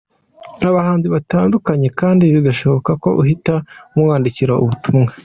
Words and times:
abahanzi 0.69 1.07
batandukanye 1.15 1.87
kandi 1.99 2.23
bigashoboka 2.35 2.91
ko 3.03 3.09
uhita 3.21 3.53
umwandikira 3.95 4.53
ubutumwa. 4.63 5.11